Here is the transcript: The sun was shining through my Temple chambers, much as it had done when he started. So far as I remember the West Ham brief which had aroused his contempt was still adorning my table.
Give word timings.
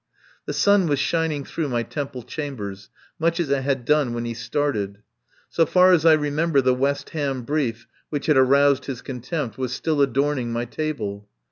The 0.47 0.53
sun 0.53 0.87
was 0.87 0.97
shining 0.97 1.45
through 1.45 1.69
my 1.69 1.83
Temple 1.83 2.23
chambers, 2.23 2.89
much 3.19 3.39
as 3.39 3.51
it 3.51 3.61
had 3.61 3.85
done 3.85 4.15
when 4.15 4.25
he 4.25 4.33
started. 4.33 5.03
So 5.47 5.63
far 5.67 5.91
as 5.91 6.07
I 6.07 6.13
remember 6.13 6.59
the 6.59 6.73
West 6.73 7.11
Ham 7.11 7.43
brief 7.43 7.85
which 8.09 8.25
had 8.25 8.35
aroused 8.35 8.85
his 8.85 9.03
contempt 9.03 9.59
was 9.59 9.73
still 9.73 10.01
adorning 10.01 10.51
my 10.51 10.65
table. 10.65 11.29